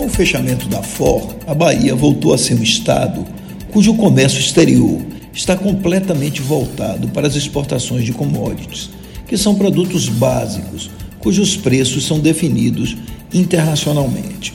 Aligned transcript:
Com 0.00 0.06
o 0.06 0.08
fechamento 0.08 0.66
da 0.66 0.82
FOR, 0.82 1.36
a 1.46 1.52
Bahia 1.52 1.94
voltou 1.94 2.32
a 2.32 2.38
ser 2.38 2.54
um 2.54 2.62
estado 2.62 3.22
cujo 3.70 3.92
comércio 3.92 4.40
exterior 4.40 4.98
está 5.30 5.54
completamente 5.54 6.40
voltado 6.40 7.08
para 7.08 7.26
as 7.26 7.36
exportações 7.36 8.06
de 8.06 8.10
commodities, 8.14 8.88
que 9.28 9.36
são 9.36 9.54
produtos 9.54 10.08
básicos 10.08 10.90
cujos 11.18 11.54
preços 11.54 12.06
são 12.06 12.18
definidos 12.18 12.96
internacionalmente. 13.30 14.54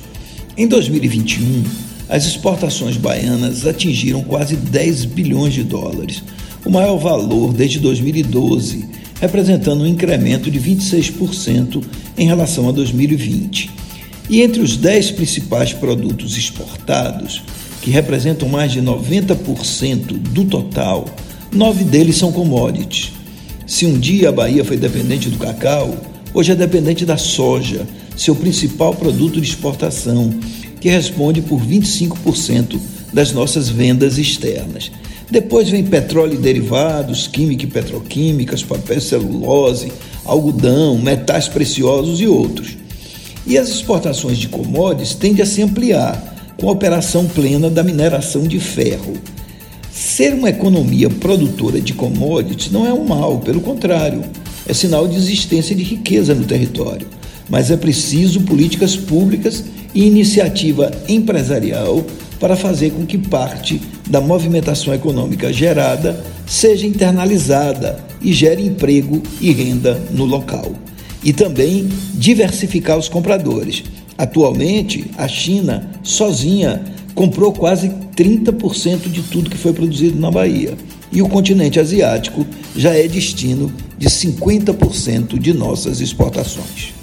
Em 0.57 0.67
2021, 0.67 1.63
as 2.09 2.25
exportações 2.25 2.97
baianas 2.97 3.67
atingiram 3.67 4.23
quase 4.23 4.55
10 4.55 5.05
bilhões 5.05 5.53
de 5.53 5.63
dólares, 5.63 6.23
o 6.65 6.71
maior 6.71 6.97
valor 6.97 7.53
desde 7.53 7.79
2012, 7.79 8.83
representando 9.21 9.83
um 9.83 9.87
incremento 9.87 10.49
de 10.49 10.59
26% 10.59 11.83
em 12.17 12.25
relação 12.25 12.67
a 12.67 12.71
2020. 12.71 13.74
E 14.29 14.41
entre 14.41 14.61
os 14.61 14.75
10 14.75 15.11
principais 15.11 15.71
produtos 15.71 16.37
exportados, 16.37 17.43
que 17.81 17.91
representam 17.91 18.49
mais 18.49 18.71
de 18.71 18.81
90% 18.81 20.17
do 20.17 20.45
total, 20.45 21.05
nove 21.51 21.83
deles 21.83 22.17
são 22.17 22.31
commodities. 22.31 23.11
Se 23.67 23.85
um 23.85 23.99
dia 23.99 24.29
a 24.29 24.31
Bahia 24.31 24.65
foi 24.65 24.77
dependente 24.77 25.29
do 25.29 25.37
cacau, 25.37 25.95
hoje 26.33 26.51
é 26.51 26.55
dependente 26.55 27.05
da 27.05 27.17
soja, 27.17 27.85
seu 28.17 28.35
principal 28.35 28.95
produto 28.95 29.39
de 29.39 29.47
exportação, 29.47 30.33
que 30.81 30.89
responde 30.89 31.41
por 31.41 31.61
25% 31.61 32.79
das 33.13 33.31
nossas 33.31 33.69
vendas 33.69 34.17
externas. 34.17 34.91
Depois 35.29 35.69
vem 35.69 35.83
petróleo 35.83 36.33
e 36.33 36.37
derivados, 36.37 37.27
química 37.27 37.63
e 37.63 37.67
petroquímicas, 37.67 38.63
papel 38.63 39.01
celulose, 39.01 39.91
algodão, 40.23 40.97
metais 40.97 41.47
preciosos 41.47 42.19
e 42.19 42.27
outros. 42.27 42.77
E 43.47 43.57
as 43.57 43.69
exportações 43.69 44.37
de 44.37 44.47
commodities 44.47 45.13
tendem 45.13 45.43
a 45.43 45.45
se 45.45 45.61
ampliar 45.61 46.53
com 46.57 46.67
a 46.67 46.71
operação 46.71 47.25
plena 47.27 47.69
da 47.69 47.83
mineração 47.83 48.43
de 48.43 48.59
ferro. 48.59 49.13
Ser 49.91 50.33
uma 50.33 50.49
economia 50.49 51.09
produtora 51.09 51.79
de 51.79 51.93
commodities 51.93 52.71
não 52.71 52.85
é 52.85 52.93
um 52.93 53.05
mal, 53.05 53.39
pelo 53.39 53.61
contrário, 53.61 54.23
é 54.67 54.73
sinal 54.73 55.07
de 55.07 55.15
existência 55.15 55.75
de 55.75 55.83
riqueza 55.83 56.33
no 56.33 56.43
território. 56.43 57.07
Mas 57.47 57.69
é 57.69 57.77
preciso 57.77 58.41
políticas 58.41 58.97
públicas 58.97 59.63
e 59.93 60.05
iniciativa 60.05 60.91
empresarial 61.07 62.03
para 62.39 62.55
fazer 62.55 62.91
com 62.91 63.05
que 63.05 63.17
parte 63.17 63.81
da 64.09 64.19
movimentação 64.19 64.93
econômica 64.93 65.53
gerada 65.53 66.19
seja 66.45 66.85
internalizada 66.85 68.03
e 68.21 68.33
gere 68.33 68.65
emprego 68.65 69.21
e 69.39 69.51
renda 69.51 70.01
no 70.11 70.25
local. 70.25 70.73
E 71.25 71.33
também 71.33 71.89
diversificar 72.13 72.97
os 72.97 73.09
compradores 73.09 73.83
Atualmente, 74.17 75.11
a 75.17 75.27
China, 75.27 75.89
sozinha, 76.01 76.81
comprou 77.13 77.51
quase 77.51 77.89
30% 78.15 79.09
de 79.11 79.21
tudo 79.23 79.49
que 79.49 79.57
foi 79.57 79.73
produzido 79.73 80.17
na 80.17 80.31
Bahia. 80.31 80.77
E 81.11 81.21
o 81.21 81.27
continente 81.27 81.79
asiático 81.79 82.45
já 82.75 82.93
é 82.95 83.07
destino 83.07 83.71
de 83.97 84.09
50% 84.09 85.37
de 85.37 85.53
nossas 85.53 85.99
exportações. 85.99 86.93